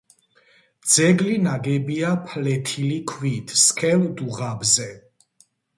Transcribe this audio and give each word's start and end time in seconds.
ძეგლი 0.93 1.35
ნაგებია 1.47 2.15
ფლეთილი 2.31 2.99
ქვით 3.13 3.57
სქელ 3.67 4.11
დუღაბზე. 4.17 4.93